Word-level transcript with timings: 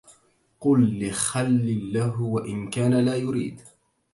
قل 0.59 0.79
لخل 1.07 1.79
له 1.93 2.21
وإن 2.21 2.69
كان 2.69 2.93
لا 3.05 3.15
يد 3.15 3.61